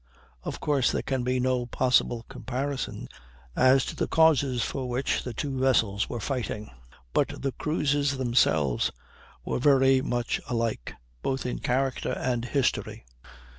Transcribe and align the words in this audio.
Of 0.41 0.59
course 0.59 0.91
there 0.91 1.03
can 1.03 1.23
be 1.23 1.39
no 1.39 1.67
possible 1.67 2.25
comparison 2.27 3.07
as 3.55 3.85
to 3.85 3.95
the 3.95 4.07
causes 4.07 4.63
for 4.63 4.89
which 4.89 5.21
the 5.23 5.31
two 5.31 5.59
vessels 5.59 6.09
were 6.09 6.19
fighting; 6.19 6.71
but 7.13 7.39
the 7.43 7.51
cruises 7.51 8.17
themselves 8.17 8.91
were 9.45 9.59
very 9.59 10.01
much 10.01 10.41
alike, 10.49 10.95
both 11.21 11.45
in 11.45 11.59
character 11.59 12.13
and 12.13 12.45
history. 12.45 13.05